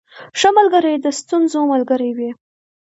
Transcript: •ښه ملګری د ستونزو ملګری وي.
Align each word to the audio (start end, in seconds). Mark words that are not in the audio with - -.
•ښه 0.39 0.49
ملګری 0.57 0.93
د 0.99 1.07
ستونزو 1.19 1.59
ملګری 1.73 2.11
وي. 2.17 2.29